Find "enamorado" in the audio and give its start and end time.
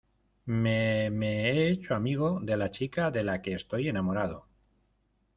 3.87-4.47